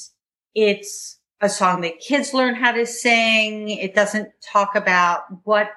it's 0.54 1.19
a 1.40 1.48
song 1.48 1.80
that 1.80 2.00
kids 2.00 2.34
learn 2.34 2.54
how 2.54 2.72
to 2.72 2.86
sing. 2.86 3.70
It 3.70 3.94
doesn't 3.94 4.28
talk 4.52 4.74
about 4.74 5.22
what 5.44 5.70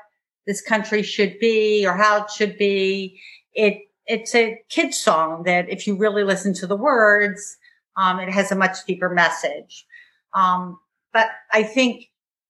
this 0.46 0.62
country 0.62 1.03
should 1.03 1.39
be 1.39 1.86
or 1.88 1.93
how 1.93 2.24
it 2.24 2.32
should 2.32 2.58
be. 2.58 3.20
It, 3.53 3.77
it's 4.05 4.36
a 4.36 4.60
kid 4.70 4.93
song 4.93 5.43
that 5.43 5.70
if 5.70 5.88
you 5.88 5.96
really 5.96 6.24
listen 6.24 6.53
to 6.55 6.67
the 6.67 6.75
words, 6.75 7.58
um, 7.96 8.20
it 8.20 8.29
has 8.29 8.51
a 8.51 8.55
much 8.55 8.86
deeper 8.86 9.10
message. 9.10 9.86
Um, 10.34 10.79
but 11.13 11.29
I 11.51 11.63
think 11.63 12.10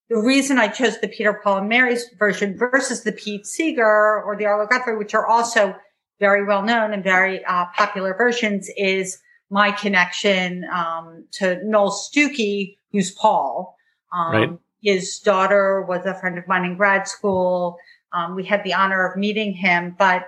the 0.09 0.17
reason 0.17 0.57
I 0.57 0.67
chose 0.67 0.99
the 0.99 1.07
Peter, 1.07 1.39
Paul, 1.43 1.57
and 1.57 1.69
Mary's 1.69 2.05
version 2.17 2.57
versus 2.57 3.03
the 3.03 3.11
Pete 3.11 3.45
Seeger 3.45 4.23
or 4.23 4.35
the 4.35 4.45
Arlo 4.45 4.67
Guthrie, 4.67 4.97
which 4.97 5.13
are 5.13 5.27
also 5.27 5.75
very 6.19 6.45
well 6.45 6.63
known 6.63 6.93
and 6.93 7.03
very 7.03 7.43
uh, 7.45 7.65
popular 7.75 8.15
versions, 8.15 8.69
is 8.77 9.19
my 9.49 9.71
connection 9.71 10.65
um, 10.73 11.25
to 11.31 11.59
Noel 11.63 11.91
Stookey, 11.91 12.77
who's 12.91 13.11
Paul. 13.11 13.75
Um, 14.11 14.31
right. 14.31 14.49
His 14.81 15.19
daughter 15.19 15.81
was 15.81 16.05
a 16.05 16.13
friend 16.19 16.37
of 16.37 16.47
mine 16.47 16.65
in 16.65 16.75
grad 16.75 17.07
school. 17.07 17.77
Um, 18.11 18.35
we 18.35 18.43
had 18.43 18.63
the 18.63 18.73
honor 18.73 19.07
of 19.07 19.17
meeting 19.17 19.53
him, 19.53 19.95
but 19.97 20.25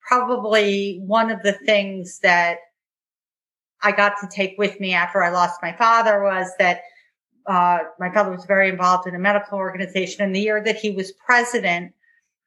probably 0.00 1.00
one 1.04 1.30
of 1.30 1.42
the 1.42 1.52
things 1.52 2.20
that 2.20 2.58
I 3.82 3.92
got 3.92 4.14
to 4.20 4.28
take 4.28 4.56
with 4.58 4.80
me 4.80 4.94
after 4.94 5.22
I 5.22 5.30
lost 5.30 5.60
my 5.62 5.72
father 5.76 6.22
was 6.22 6.50
that 6.58 6.80
uh, 7.46 7.78
my 7.98 8.12
father 8.12 8.30
was 8.30 8.44
very 8.44 8.68
involved 8.68 9.06
in 9.06 9.14
a 9.14 9.18
medical 9.18 9.58
organization. 9.58 10.22
And 10.22 10.34
the 10.34 10.40
year 10.40 10.62
that 10.64 10.76
he 10.76 10.90
was 10.90 11.12
president, 11.12 11.92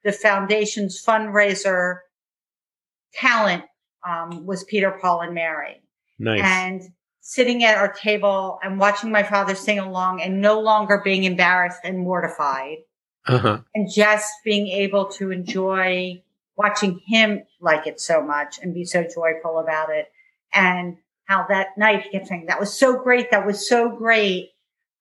the 0.04 0.12
foundation's 0.12 1.04
fundraiser 1.04 2.00
talent 3.14 3.64
um, 4.08 4.46
was 4.46 4.64
Peter, 4.64 4.98
Paul, 5.02 5.22
and 5.22 5.34
Mary. 5.34 5.82
Nice. 6.22 6.42
And 6.44 6.82
sitting 7.22 7.64
at 7.64 7.78
our 7.78 7.92
table 7.92 8.60
and 8.64 8.80
watching 8.80 9.12
my 9.12 9.24
father 9.24 9.56
sing 9.56 9.80
along 9.80 10.22
and 10.22 10.40
no 10.40 10.60
longer 10.60 11.02
being 11.04 11.24
embarrassed 11.24 11.80
and 11.84 11.98
mortified. 11.98 12.78
Uh-huh. 13.28 13.62
And 13.74 13.92
just 13.92 14.32
being 14.46 14.68
able 14.68 15.06
to 15.14 15.32
enjoy 15.32 16.22
watching 16.56 17.00
him 17.08 17.42
like 17.60 17.88
it 17.88 18.00
so 18.00 18.22
much 18.22 18.60
and 18.62 18.74
be 18.74 18.86
so 18.86 19.04
joyful 19.04 19.60
about 19.60 19.90
it. 19.90 20.12
And 20.54 20.98
how 21.26 21.46
that 21.50 21.70
night 21.78 22.04
he 22.04 22.12
kept 22.12 22.28
saying, 22.28 22.46
that 22.48 22.60
was 22.60 22.78
so 22.78 23.02
great. 23.02 23.32
That 23.32 23.46
was 23.46 23.68
so 23.68 23.90
great 23.90 24.52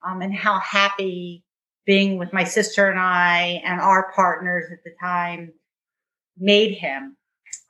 um, 0.07 0.23
and 0.23 0.35
how 0.35 0.59
happy 0.59 1.45
being 1.85 2.19
with 2.19 2.33
my 2.33 2.45
sister 2.45 2.89
and 2.89 2.99
I 2.99 3.61
and 3.65 3.81
our 3.81 4.11
partners 4.13 4.67
at 4.73 4.85
the 4.85 4.93
time 5.03 5.53
made 6.39 6.79
him. 6.79 7.17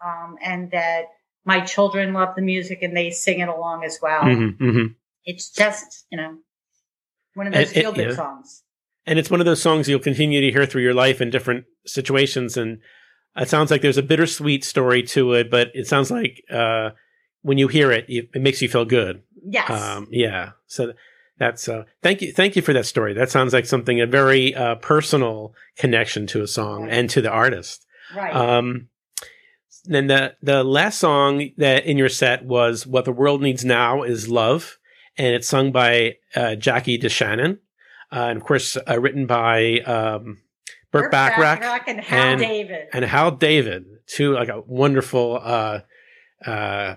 Um, 0.04 0.36
and 0.42 0.70
that 0.70 1.06
my 1.44 1.60
children 1.60 2.12
love 2.12 2.34
the 2.34 2.42
music 2.42 2.82
and 2.82 2.96
they 2.96 3.10
sing 3.10 3.40
it 3.40 3.48
along 3.48 3.84
as 3.84 3.98
well. 4.00 4.22
Mm-hmm, 4.22 4.62
mm-hmm. 4.62 4.86
It's 5.24 5.50
just, 5.50 6.06
you 6.10 6.18
know, 6.18 6.36
one 7.34 7.46
of 7.46 7.52
those 7.52 7.72
feel 7.72 7.92
good 7.92 8.10
yeah. 8.10 8.16
songs. 8.16 8.62
And 9.06 9.18
it's 9.18 9.30
one 9.30 9.40
of 9.40 9.46
those 9.46 9.62
songs 9.62 9.88
you'll 9.88 10.00
continue 10.00 10.40
to 10.40 10.50
hear 10.50 10.66
through 10.66 10.82
your 10.82 10.94
life 10.94 11.20
in 11.20 11.30
different 11.30 11.64
situations. 11.86 12.56
And 12.56 12.80
it 13.36 13.48
sounds 13.48 13.70
like 13.70 13.82
there's 13.82 13.96
a 13.96 14.02
bittersweet 14.02 14.64
story 14.64 15.02
to 15.04 15.32
it, 15.32 15.50
but 15.50 15.68
it 15.74 15.86
sounds 15.86 16.10
like 16.10 16.42
uh, 16.50 16.90
when 17.42 17.58
you 17.58 17.68
hear 17.68 17.90
it, 17.90 18.04
it 18.08 18.40
makes 18.40 18.60
you 18.60 18.68
feel 18.68 18.84
good. 18.84 19.22
Yes. 19.42 19.70
Um, 19.70 20.08
yeah. 20.10 20.50
So 20.66 20.92
that's 21.38 21.68
uh, 21.68 21.84
thank 22.02 22.20
you, 22.20 22.32
thank 22.32 22.54
you 22.54 22.62
for 22.62 22.74
that 22.74 22.86
story. 22.86 23.14
That 23.14 23.30
sounds 23.30 23.52
like 23.52 23.66
something 23.66 24.00
a 24.00 24.06
very 24.06 24.54
uh, 24.54 24.74
personal 24.76 25.54
connection 25.76 26.26
to 26.28 26.42
a 26.42 26.46
song 26.46 26.82
right. 26.82 26.92
and 26.92 27.10
to 27.10 27.22
the 27.22 27.30
artist. 27.30 27.86
Right. 28.14 28.34
Um, 28.34 28.88
then 29.84 30.06
the 30.06 30.34
the 30.42 30.64
last 30.64 30.98
song 30.98 31.50
that 31.56 31.84
in 31.84 31.96
your 31.96 32.08
set 32.08 32.44
was 32.44 32.86
"What 32.86 33.04
the 33.04 33.12
World 33.12 33.42
Needs 33.42 33.64
Now 33.64 34.02
Is 34.02 34.28
Love," 34.28 34.78
and 35.16 35.34
it's 35.34 35.48
sung 35.48 35.72
by 35.72 36.16
uh, 36.34 36.54
Jackie 36.54 36.98
DeShannon, 36.98 37.58
uh, 38.12 38.26
and 38.28 38.36
of 38.36 38.44
course 38.44 38.76
uh, 38.76 39.00
written 39.00 39.26
by 39.26 39.80
um, 39.80 40.38
Burt, 40.92 41.10
Bacharach, 41.10 41.60
Bacharach 41.60 41.88
and 41.88 42.00
Hal 42.00 42.32
and, 42.32 42.40
David. 42.40 42.88
And 42.92 43.04
Hal 43.04 43.30
David, 43.32 43.86
two 44.06 44.32
like 44.32 44.48
a 44.48 44.60
wonderful 44.60 45.40
uh, 45.42 45.80
uh, 46.44 46.96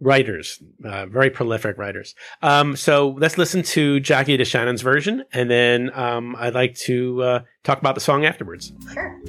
writers, 0.00 0.62
uh, 0.84 1.06
very 1.06 1.30
prolific 1.30 1.78
writers. 1.78 2.14
Um, 2.42 2.76
so 2.76 3.16
let's 3.18 3.38
listen 3.38 3.62
to 3.62 4.00
Jackie 4.00 4.36
DeShannon's 4.36 4.82
version, 4.82 5.24
and 5.32 5.50
then 5.50 5.90
um, 5.94 6.36
I'd 6.38 6.54
like 6.54 6.74
to 6.80 7.22
uh, 7.22 7.40
talk 7.62 7.78
about 7.78 7.94
the 7.94 8.00
song 8.00 8.24
afterwards. 8.24 8.72
Sure. 8.92 9.20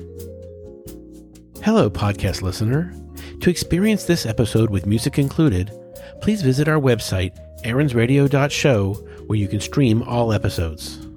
Hello, 1.65 1.89
podcast 1.89 2.43
listener. 2.43 2.93
To 3.41 3.49
experience 3.49 4.03
this 4.03 4.27
episode 4.27 4.69
with 4.69 4.85
music 4.85 5.17
included, 5.17 5.71
please 6.21 6.43
visit 6.43 6.67
our 6.67 6.79
website, 6.79 7.35
aaronsradio.show, 7.63 8.93
where 9.25 9.39
you 9.39 9.47
can 9.47 9.59
stream 9.59 10.03
all 10.03 10.31
episodes. 10.31 11.07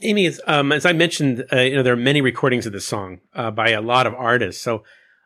Amy, 0.00 0.24
as, 0.24 0.40
um, 0.46 0.72
as 0.72 0.86
I 0.86 0.94
mentioned, 0.94 1.44
uh, 1.52 1.58
you 1.60 1.76
know 1.76 1.82
there 1.82 1.92
are 1.92 1.96
many 1.96 2.22
recordings 2.22 2.64
of 2.64 2.72
this 2.72 2.86
song 2.86 3.20
uh, 3.34 3.50
by 3.50 3.68
a 3.72 3.82
lot 3.82 4.06
of 4.06 4.14
artists. 4.14 4.62
So, 4.62 4.84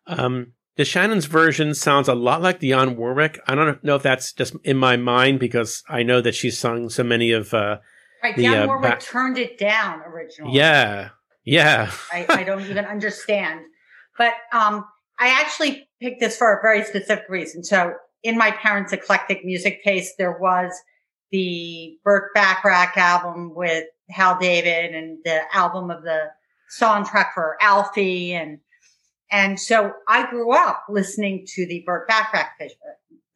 um, 0.09 0.55
Shannon's 0.77 1.27
version 1.27 1.75
sounds 1.75 2.09
a 2.09 2.15
lot 2.17 2.43
like 2.43 2.59
Dionne 2.59 2.97
Warwick. 2.97 3.39
I 3.47 3.55
don't 3.55 3.85
know 3.85 3.95
if 3.95 4.03
that's 4.03 4.33
just 4.33 4.57
in 4.65 4.79
my 4.79 4.97
mind 4.97 5.39
because 5.39 5.85
I 5.89 6.03
know 6.03 6.21
that 6.23 6.35
she's 6.35 6.59
sung 6.59 6.89
so 6.89 7.05
many 7.05 7.31
of. 7.31 7.55
Uh, 7.55 7.79
right, 8.21 8.35
Dionne 8.35 8.65
uh, 8.65 8.67
Warwick 8.67 8.83
back- 8.83 9.01
turned 9.01 9.39
it 9.39 9.59
down 9.59 10.01
originally. 10.01 10.57
Yeah, 10.57 11.11
yeah. 11.47 11.91
I, 12.13 12.27
I 12.29 12.45
don't 12.45 12.61
even 12.63 12.85
understand, 12.85 13.61
but 14.19 14.35
um, 14.53 14.85
I 15.19 15.29
actually 15.41 15.89
picked 16.01 16.21
this 16.21 16.37
for 16.37 16.53
a 16.53 16.61
very 16.61 16.85
specific 16.85 17.25
reason. 17.31 17.65
So, 17.65 17.95
in 18.23 18.37
my 18.37 18.51
parents' 18.51 18.93
eclectic 18.93 19.45
music 19.45 19.83
taste, 19.85 20.15
there 20.19 20.37
was 20.39 20.73
the 21.31 21.99
Burt 22.05 22.35
Bacharach 22.35 22.97
album 22.97 23.55
with 23.55 23.85
Hal 24.11 24.39
David 24.39 24.95
and 24.95 25.19
the 25.25 25.43
album 25.55 25.91
of 25.91 26.03
the 26.03 26.31
soundtrack 26.79 27.33
for 27.35 27.57
Alfie 27.61 28.35
and 28.35 28.59
and 29.31 29.59
so 29.59 29.93
I 30.09 30.31
grew 30.31 30.53
up 30.53 30.85
listening 30.89 31.47
to 31.49 31.67
the 31.67 31.83
Burt 31.85 32.07
Bacharach 32.07 32.51
version. 32.59 32.77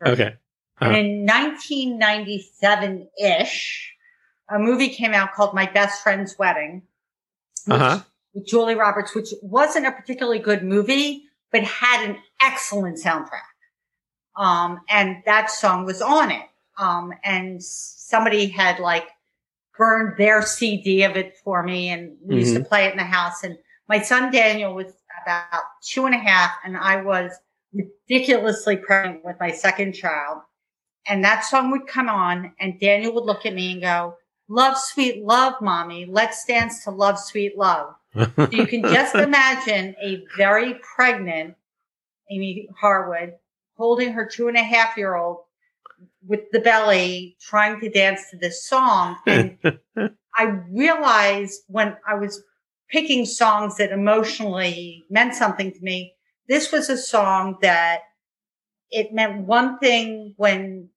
Okay. 0.07 0.37
Uh-huh. 0.81 0.91
And 0.91 0.97
in 0.97 1.27
1997 1.27 3.09
ish, 3.21 3.93
a 4.49 4.59
movie 4.59 4.91
came 4.91 5.13
out 5.13 5.33
called 5.35 5.53
My 5.53 5.67
Best 5.67 6.03
Friend's 6.03 6.39
Wedding 6.39 6.83
which, 7.67 7.81
uh-huh. 7.81 8.01
with 8.35 8.47
Julie 8.47 8.75
Roberts, 8.75 9.15
which 9.15 9.33
wasn't 9.43 9.87
a 9.87 9.93
particularly 9.93 10.39
good 10.39 10.63
movie, 10.63 11.25
but 11.53 11.65
had 11.65 12.09
an 12.09 12.17
excellent 12.41 12.99
soundtrack. 12.99 13.41
Um, 14.37 14.81
and 14.89 15.23
that 15.27 15.51
song 15.51 15.85
was 15.85 16.01
on 16.01 16.31
it. 16.31 16.47
Um, 16.79 17.13
and 17.25 17.63
somebody 17.63 18.47
had 18.47 18.79
like 18.79 19.09
burned 19.77 20.17
their 20.17 20.43
CD 20.43 21.03
of 21.05 21.17
it 21.17 21.37
for 21.45 21.63
me 21.63 21.89
and 21.89 22.17
we 22.23 22.27
mm-hmm. 22.27 22.39
used 22.39 22.55
to 22.55 22.61
mm-hmm. 22.61 22.69
play 22.69 22.87
it 22.87 22.93
in 22.93 22.99
the 22.99 23.05
house. 23.05 23.45
And 23.45 23.59
my 23.89 24.01
son 24.01 24.33
Daniel 24.33 24.75
was 24.75 24.93
about 25.23 25.63
two 25.83 26.07
and 26.07 26.15
a 26.15 26.19
half 26.19 26.53
and 26.65 26.77
I 26.77 27.03
was 27.03 27.33
ridiculously 27.73 28.77
pregnant 28.77 29.25
with 29.25 29.37
my 29.41 29.51
second 29.51 29.95
child. 29.95 30.43
And 31.07 31.25
that 31.25 31.45
song 31.45 31.71
would 31.71 31.87
come 31.87 32.09
on 32.09 32.53
and 32.61 32.79
Daniel 32.81 33.15
would 33.15 33.25
look 33.25 33.47
at 33.47 33.55
me 33.55 33.73
and 33.73 33.81
go, 33.81 34.17
love, 34.51 34.77
sweet 34.77 35.25
love, 35.25 35.55
mommy. 35.63 36.05
Let's 36.05 36.45
dance 36.45 36.85
to 36.85 36.91
love, 36.91 37.19
sweet 37.19 37.57
love. 37.57 37.95
so 38.15 38.49
you 38.51 38.67
can 38.67 38.83
just 38.83 39.15
imagine 39.29 39.95
a 40.03 40.25
very 40.37 40.75
pregnant 40.95 41.55
Amy 42.31 42.69
Harwood 42.79 43.35
holding 43.77 44.13
her 44.13 44.27
two 44.27 44.49
and 44.49 44.57
a 44.57 44.63
half 44.63 44.97
year 44.97 45.15
old 45.15 45.39
with 46.27 46.51
the 46.53 46.61
belly 46.61 47.37
trying 47.41 47.81
to 47.81 47.89
dance 47.89 48.31
to 48.31 48.37
this 48.37 48.67
song. 48.67 49.17
And 49.27 49.59
I 50.37 50.45
realized 50.71 51.63
when 51.69 51.97
I 52.07 52.15
was 52.15 52.43
picking 52.91 53.25
songs 53.25 53.77
that 53.77 53.93
emotionally 53.93 55.05
meant 55.09 55.35
something 55.35 55.73
to 55.73 55.81
me. 55.81 56.15
This 56.49 56.73
was 56.73 56.91
a 56.91 56.99
song 56.99 57.59
that 57.63 58.01
it 58.91 59.13
meant 59.13 59.47
one 59.47 59.79
thing 59.79 60.35
when 60.37 60.91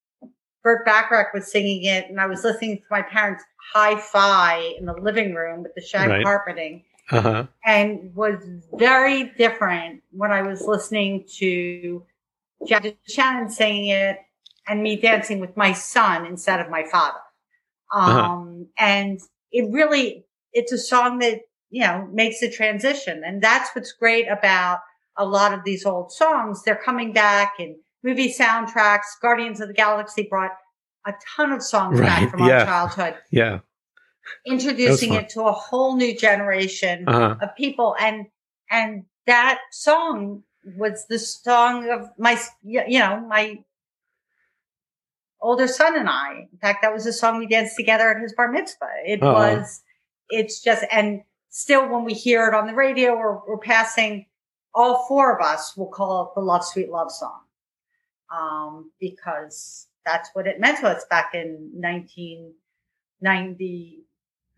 Burt 0.63 0.85
Bacharach 0.85 1.33
was 1.33 1.51
singing 1.51 1.83
it 1.83 2.09
and 2.09 2.19
I 2.19 2.25
was 2.25 2.43
listening 2.43 2.77
to 2.77 2.83
my 2.89 3.01
parents 3.01 3.43
hi-fi 3.73 4.75
in 4.77 4.85
the 4.85 4.93
living 4.93 5.33
room 5.33 5.63
with 5.63 5.75
the 5.75 5.81
shag 5.81 6.09
right. 6.09 6.23
carpeting 6.23 6.83
uh-huh. 7.11 7.45
and 7.65 8.15
was 8.15 8.41
very 8.73 9.31
different 9.37 10.01
when 10.11 10.31
I 10.31 10.41
was 10.41 10.61
listening 10.61 11.25
to 11.37 12.03
Jack 12.67 12.85
Shannon 13.07 13.49
singing 13.49 13.87
it 13.87 14.19
and 14.67 14.81
me 14.81 14.95
dancing 14.95 15.39
with 15.39 15.55
my 15.57 15.73
son 15.73 16.25
instead 16.25 16.59
of 16.59 16.69
my 16.69 16.85
father. 16.85 17.19
Uh-huh. 17.91 18.11
Um, 18.11 18.67
uh-huh. 18.79 18.85
and 18.85 19.19
it 19.51 19.71
really, 19.71 20.25
it's 20.53 20.71
a 20.71 20.77
song 20.77 21.19
that 21.19 21.41
you 21.73 21.81
know, 21.81 22.07
makes 22.13 22.43
a 22.43 22.51
transition. 22.51 23.23
And 23.25 23.41
that's 23.41 23.71
what's 23.75 23.91
great 23.91 24.27
about 24.27 24.81
a 25.17 25.25
lot 25.25 25.55
of 25.55 25.63
these 25.65 25.87
old 25.87 26.11
songs. 26.11 26.61
They're 26.61 26.75
coming 26.75 27.13
back 27.13 27.55
in 27.57 27.77
movie 28.03 28.33
soundtracks. 28.33 29.19
Guardians 29.21 29.61
of 29.61 29.67
the 29.67 29.73
Galaxy 29.73 30.27
brought 30.29 30.51
a 31.05 31.13
ton 31.35 31.51
of 31.51 31.61
songs 31.61 31.99
right. 31.99 32.07
back 32.07 32.31
from 32.31 32.47
yeah. 32.47 32.59
our 32.59 32.65
childhood. 32.65 33.15
Yeah. 33.31 33.59
Introducing 34.45 35.13
it 35.13 35.29
to 35.29 35.41
a 35.43 35.51
whole 35.51 35.95
new 35.95 36.17
generation 36.17 37.05
uh-huh. 37.07 37.35
of 37.41 37.55
people. 37.55 37.95
And, 37.99 38.27
and 38.71 39.03
that 39.27 39.59
song 39.71 40.43
was 40.77 41.05
the 41.09 41.19
song 41.19 41.89
of 41.89 42.09
my, 42.17 42.39
you 42.63 42.99
know, 42.99 43.19
my 43.27 43.63
older 45.41 45.67
son 45.67 45.97
and 45.97 46.07
I. 46.07 46.47
In 46.51 46.57
fact, 46.59 46.83
that 46.83 46.93
was 46.93 47.05
a 47.05 47.11
song 47.11 47.37
we 47.37 47.47
danced 47.47 47.75
together 47.75 48.09
at 48.09 48.21
his 48.21 48.33
bar 48.33 48.49
mitzvah. 48.49 48.87
It 49.05 49.21
uh-huh. 49.21 49.33
was, 49.33 49.81
it's 50.29 50.61
just, 50.61 50.85
and 50.89 51.23
still 51.49 51.89
when 51.89 52.05
we 52.05 52.13
hear 52.13 52.47
it 52.47 52.53
on 52.53 52.65
the 52.65 52.73
radio 52.73 53.11
or 53.13 53.43
we're 53.45 53.57
passing, 53.57 54.25
all 54.73 55.05
four 55.07 55.37
of 55.37 55.45
us 55.45 55.75
will 55.75 55.89
call 55.89 56.23
it 56.23 56.29
the 56.35 56.41
Love 56.41 56.63
Sweet 56.63 56.89
Love 56.89 57.11
song. 57.11 57.41
Um, 58.33 58.91
because 58.99 59.87
that's 60.05 60.29
what 60.33 60.47
it 60.47 60.59
meant 60.59 60.79
to 60.79 60.87
us 60.87 61.05
back 61.09 61.31
in 61.33 61.69
1990, 61.73 64.03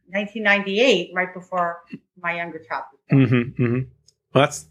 1998, 0.08 1.12
right 1.14 1.32
before 1.34 1.84
my 2.22 2.38
younger 2.38 2.60
child. 2.60 2.84
Mm-hmm, 3.12 3.62
mm-hmm. 3.62 3.80
Well, 4.34 4.46
that's, 4.46 4.68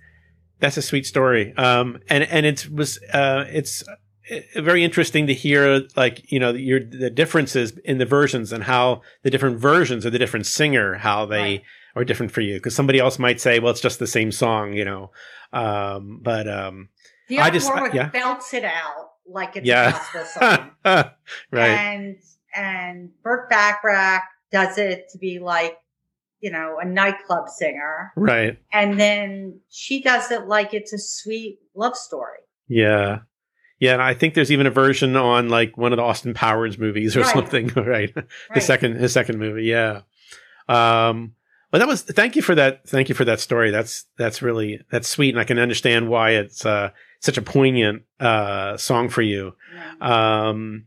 that's 0.59 0.79
a 0.79 0.83
sweet 0.83 1.07
story. 1.07 1.55
Um, 1.57 2.01
and, 2.09 2.25
and 2.25 2.47
it 2.47 2.69
was, 2.71 2.99
uh, 3.13 3.45
it's, 3.49 3.85
very 4.57 4.85
interesting 4.85 5.27
to 5.27 5.35
hear 5.35 5.83
like 5.97 6.33
you 6.33 6.41
know 6.41 6.53
your 6.53 6.81
the 6.81 7.11
differences 7.11 7.77
in 7.85 7.99
the 7.99 8.07
versions 8.07 8.53
and 8.53 8.65
how 8.65 9.03
the 9.23 9.31
different 9.31 9.59
versions 9.59 10.07
of 10.07 10.13
the 10.13 10.19
different 10.19 10.47
singer 10.47 10.95
how 10.95 11.27
they 11.27 11.37
right. 11.37 11.63
are 11.95 12.05
different 12.05 12.33
for 12.33 12.41
you 12.41 12.55
because 12.55 12.75
somebody 12.75 12.99
else 12.99 13.19
might 13.19 13.39
say 13.39 13.59
well 13.59 13.71
it's 13.71 13.83
just 13.83 13.99
the 13.99 14.07
same 14.07 14.33
song 14.33 14.73
you 14.73 14.85
know 14.85 15.11
um, 15.53 16.21
but 16.23 16.49
um 16.49 16.89
the 17.29 17.41
I 17.41 17.51
just 17.51 17.71
I, 17.71 17.93
yeah. 17.93 18.09
belts 18.09 18.55
it 18.55 18.65
out 18.65 19.11
like 19.27 19.57
it's 19.57 19.67
yeah. 19.67 19.89
a 19.89 19.93
gospel 19.93 20.25
song 20.25 20.71
right 21.51 21.71
and 21.71 22.17
and 22.55 23.11
Burt 23.23 23.51
Bacharach 23.51 24.23
does 24.51 24.79
it 24.79 25.09
to 25.11 25.19
be 25.19 25.39
like 25.39 25.79
you 26.41 26.51
know 26.51 26.79
a 26.81 26.85
nightclub 26.85 27.49
singer 27.49 28.13
right 28.17 28.59
and 28.73 29.01
then 29.01 29.61
she 29.71 30.03
does 30.03 30.31
it 30.31 30.47
like 30.47 30.75
it's 30.75 30.93
a 30.93 30.99
sweet 30.99 31.59
love 31.75 31.97
story 31.97 32.39
yeah 32.69 33.21
yeah, 33.85 33.93
and 33.93 34.03
I 34.03 34.15
think 34.15 34.35
there's 34.35 34.53
even 34.53 34.67
a 34.67 34.71
version 34.71 35.17
on 35.17 35.49
like 35.49 35.77
one 35.77 35.93
of 35.93 35.99
the 35.99 36.03
Austin 36.03 36.33
Powers 36.33 36.79
movies 36.79 37.17
or 37.17 37.21
right. 37.21 37.35
something, 37.35 37.69
right? 37.77 38.11
right? 38.17 38.27
The 38.55 38.61
second 38.61 38.97
his 38.97 39.13
second 39.13 39.39
movie, 39.39 39.65
yeah. 39.65 40.03
Um 40.69 41.35
but 41.71 41.79
that 41.79 41.89
was 41.89 42.03
thank 42.03 42.37
you 42.37 42.41
for 42.41 42.55
that 42.55 42.89
thank 42.89 43.09
you 43.09 43.15
for 43.15 43.25
that 43.25 43.41
story. 43.41 43.71
That's 43.71 44.07
that's 44.17 44.43
really 44.43 44.81
that's 44.91 45.09
sweet 45.09 45.31
and 45.31 45.41
I 45.41 45.45
can 45.45 45.59
understand 45.59 46.09
why 46.09 46.31
it's 46.31 46.65
uh 46.65 46.91
such 47.25 47.39
a 47.39 47.43
poignant 47.43 48.03
uh 48.21 48.77
song 48.77 49.09
for 49.09 49.23
you. 49.23 49.55
Um 50.01 50.87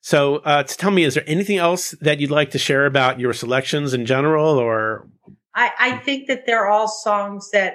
so 0.00 0.36
uh 0.36 0.62
to 0.62 0.76
tell 0.76 0.90
me 0.90 1.04
is 1.04 1.14
there 1.14 1.24
anything 1.26 1.58
else 1.58 1.92
that 2.00 2.20
you'd 2.20 2.30
like 2.30 2.50
to 2.50 2.58
share 2.58 2.86
about 2.86 3.20
your 3.20 3.32
selections 3.32 3.94
in 3.94 4.06
general 4.06 4.58
or 4.58 5.08
I 5.54 5.70
I 5.78 5.96
think 5.98 6.28
that 6.28 6.46
they're 6.46 6.68
all 6.68 6.88
songs 6.88 7.50
that 7.52 7.74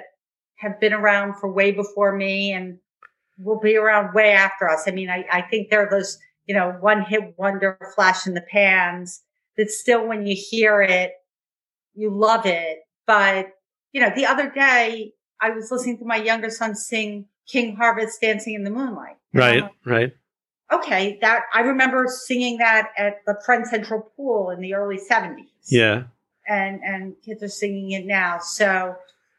have 0.58 0.80
been 0.80 0.92
around 0.92 1.34
for 1.38 1.50
way 1.50 1.70
before 1.70 2.14
me 2.14 2.52
and 2.52 2.78
will 3.38 3.60
be 3.60 3.76
around 3.76 4.14
way 4.14 4.32
after 4.32 4.68
us. 4.68 4.84
I 4.86 4.90
mean, 4.90 5.08
I, 5.08 5.24
I 5.30 5.42
think 5.42 5.70
there 5.70 5.86
are 5.86 5.90
those, 5.90 6.18
you 6.46 6.54
know, 6.54 6.76
one 6.80 7.02
hit 7.02 7.34
wonder 7.38 7.78
flash 7.94 8.26
in 8.26 8.34
the 8.34 8.42
pans 8.42 9.22
that 9.56 9.70
still 9.70 10.06
when 10.06 10.26
you 10.26 10.36
hear 10.36 10.82
it, 10.82 11.12
you 11.94 12.10
love 12.10 12.44
it. 12.46 12.78
But, 13.06 13.50
you 13.92 14.00
know, 14.00 14.10
the 14.14 14.26
other 14.26 14.50
day 14.50 15.12
I 15.40 15.50
was 15.50 15.70
listening 15.70 15.98
to 15.98 16.04
my 16.04 16.16
younger 16.16 16.50
son 16.50 16.74
sing 16.74 17.26
King 17.48 17.76
Harvest 17.76 18.20
Dancing 18.20 18.54
in 18.54 18.64
the 18.64 18.70
Moonlight. 18.70 19.16
Right, 19.32 19.64
right. 19.84 20.12
Okay, 20.72 21.18
that 21.22 21.44
I 21.54 21.60
remember 21.60 22.06
singing 22.08 22.58
that 22.58 22.90
at 22.98 23.24
the 23.26 23.40
Friend 23.44 23.66
Central 23.66 24.12
Pool 24.16 24.50
in 24.50 24.60
the 24.60 24.74
early 24.74 24.98
70s. 24.98 25.46
Yeah. 25.70 26.04
And 26.46 26.80
and 26.82 27.14
kids 27.24 27.42
are 27.42 27.48
singing 27.48 27.92
it 27.92 28.06
now. 28.06 28.38
So 28.38 28.96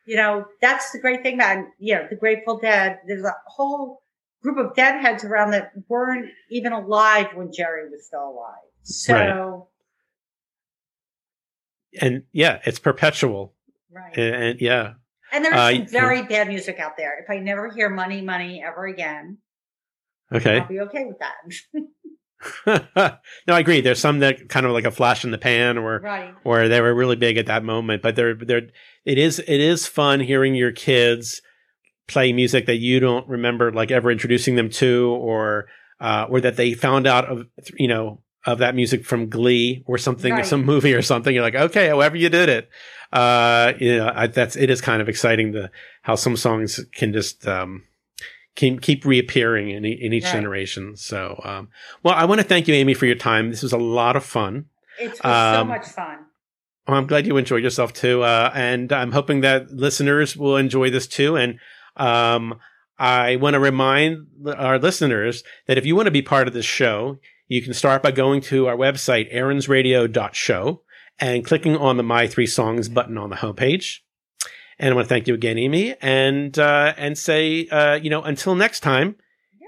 you 0.10 0.16
know, 0.16 0.46
that's 0.60 0.92
the 0.92 0.98
great 0.98 1.22
thing 1.22 1.36
about, 1.36 1.66
you 1.78 1.94
know, 1.94 2.08
the 2.10 2.16
Grateful 2.16 2.58
Dead. 2.58 2.98
There's 3.06 3.24
a 3.24 3.36
whole 3.46 4.02
group 4.42 4.58
of 4.58 4.76
deadheads 4.76 5.24
around 5.24 5.52
that 5.52 5.72
weren't 5.88 6.32
even 6.50 6.74
alive 6.74 7.28
when 7.36 7.52
Jerry 7.54 7.88
was 7.92 8.08
still 8.08 8.30
alive. 8.30 8.56
So. 8.82 9.14
Right. 11.94 12.02
And 12.02 12.24
yeah, 12.32 12.60
it's 12.66 12.80
perpetual. 12.80 13.54
Right. 13.92 14.18
And, 14.18 14.36
and 14.36 14.62
yeah. 14.62 14.94
And 15.32 15.46
there's 15.46 15.56
uh, 15.56 15.74
some 15.74 15.88
very 15.88 16.24
bad 16.24 16.48
music 16.48 16.80
out 16.80 16.98
there. 16.98 17.20
If 17.20 17.30
I 17.30 17.40
never 17.40 17.72
hear 17.72 17.90
Money, 17.90 18.22
Money 18.22 18.64
ever 18.66 18.86
again, 18.88 19.38
okay, 20.34 20.60
I'll 20.60 20.68
be 20.68 20.80
okay 20.82 21.06
with 21.06 21.20
that. 21.20 21.36
no, 22.66 23.54
I 23.54 23.60
agree. 23.60 23.82
There's 23.82 24.00
some 24.00 24.20
that 24.20 24.50
kind 24.50 24.66
of 24.66 24.72
like 24.72 24.86
a 24.86 24.92
flash 24.92 25.24
in 25.24 25.32
the 25.32 25.38
pan, 25.38 25.78
or 25.78 26.00
right. 26.00 26.34
or 26.44 26.68
they 26.68 26.82
were 26.82 26.94
really 26.94 27.16
big 27.16 27.38
at 27.38 27.48
that 27.48 27.64
moment. 27.64 28.02
But 28.02 28.16
they're 28.16 28.36
they're 28.36 28.68
it 29.06 29.18
is 29.18 29.40
it 29.40 29.60
is 29.60 29.88
fun 29.88 30.20
hearing 30.20 30.56
your 30.56 30.72
kids 30.72 31.42
play 32.08 32.34
music 32.34 32.66
that 32.66 32.78
you 32.78 33.00
don't 33.00 33.28
remember 33.28 33.72
like 33.72 33.92
ever 33.92 34.10
introducing 34.10 34.56
them 34.56 34.70
to, 34.70 35.18
or 35.20 35.68
uh, 36.00 36.28
or 36.30 36.42
that 36.42 36.56
they 36.56 36.74
found 36.74 37.08
out 37.08 37.26
of 37.26 37.46
you 37.78 37.88
know 37.88 38.22
of 38.46 38.60
that 38.60 38.76
music 38.76 39.06
from 39.06 39.30
Glee 39.30 39.84
or 39.86 39.98
something, 39.98 40.34
right. 40.34 40.46
some 40.46 40.66
movie 40.66 40.94
or 40.94 41.02
something. 41.02 41.34
You're 41.34 41.44
like, 41.44 41.56
okay, 41.56 41.88
however 41.88 42.18
you 42.18 42.30
did 42.30 42.50
it, 42.50 42.70
uh, 43.12 43.74
you 43.80 43.98
know, 43.98 44.12
I, 44.14 44.28
that's 44.28 44.56
it 44.56 44.70
is 44.70 44.82
kind 44.82 45.02
of 45.02 45.10
exciting 45.10 45.54
to 45.54 45.72
how 46.04 46.16
some 46.16 46.38
songs 46.38 46.80
can 46.94 47.12
just 47.14 47.48
um, 47.48 47.84
keep, 48.56 48.82
keep 48.82 49.06
reappearing 49.06 49.70
in, 49.70 49.86
in 49.86 50.14
each 50.14 50.26
right. 50.26 50.34
generation. 50.34 50.96
So, 50.96 51.40
um, 51.44 51.70
well, 52.04 52.14
I 52.14 52.26
want 52.26 52.42
to 52.42 52.48
thank 52.48 52.68
you, 52.68 52.76
Amy, 52.76 52.94
for 52.94 53.06
your 53.06 53.16
time. 53.16 53.50
This 53.50 53.64
was 53.64 53.74
a 53.74 53.78
lot 53.78 54.16
of 54.16 54.24
fun. 54.24 54.66
It 55.00 55.12
was 55.12 55.26
um, 55.26 55.68
so 55.68 55.74
much 55.74 55.86
fun. 55.88 56.20
Well, 56.88 56.98
I'm 56.98 57.08
glad 57.08 57.28
you 57.28 57.38
enjoyed 57.38 57.64
yourself 57.64 57.94
too. 57.94 58.24
Uh, 58.24 58.52
and 58.54 58.92
I'm 58.92 59.12
hoping 59.12 59.42
that 59.42 59.72
listeners 59.72 60.36
will 60.36 60.58
enjoy 60.58 60.90
this 60.90 61.08
too. 61.08 61.36
And, 61.36 61.60
um, 61.98 62.60
I 63.00 63.38
want 63.38 63.54
to 63.54 63.60
remind 63.60 64.28
our 64.58 64.78
listeners 64.78 65.44
that 65.68 65.78
if 65.78 65.86
you 65.86 65.96
want 65.96 66.08
to 66.08 66.12
be 66.12 66.22
part 66.22 66.50
of 66.50 66.54
this 66.54 66.66
show, 66.66 67.20
you 67.50 67.62
can 67.64 67.74
start 67.74 68.02
by 68.02 68.12
going 68.12 68.40
to 68.42 68.68
our 68.68 68.78
website, 68.78 69.34
aaronsradio.show 69.34 70.82
and 71.20 71.44
clicking 71.44 71.76
on 71.76 71.98
the 71.98 72.04
My 72.04 72.28
Three 72.28 72.46
Songs 72.46 72.88
button 72.88 73.18
on 73.18 73.32
the 73.32 73.38
homepage. 73.38 73.98
And 74.78 74.92
I 74.92 74.96
want 74.96 75.10
to 75.10 75.14
thank 75.14 75.28
you 75.28 75.34
again, 75.34 75.58
Amy, 75.58 75.96
and 76.02 76.58
uh, 76.58 76.94
and 76.96 77.18
say, 77.18 77.68
uh, 77.68 77.96
you 77.96 78.10
know, 78.10 78.22
until 78.22 78.56
next 78.56 78.80
time, 78.80 79.16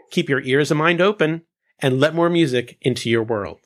keep 0.09 0.29
your 0.29 0.41
ears 0.41 0.71
and 0.71 0.77
mind 0.77 1.01
open, 1.01 1.41
and 1.79 1.99
let 1.99 2.15
more 2.15 2.29
music 2.29 2.77
into 2.81 3.09
your 3.09 3.23
world. 3.23 3.59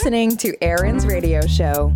listening 0.00 0.34
to 0.34 0.56
Aaron's 0.62 1.04
radio 1.04 1.42
show. 1.42 1.92